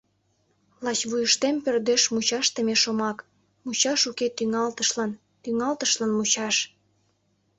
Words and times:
Лач 0.83 0.99
вуйыштем 1.09 1.55
пӧрдеш 1.63 2.03
мучашдыме 2.13 2.75
шомак: 2.81 3.17
«Мучаш 3.63 4.01
уке 4.09 4.27
тӱҥалтышлан, 4.37 5.11
тӱҥалтышлан 5.41 6.11
мучаш…» 6.17 6.55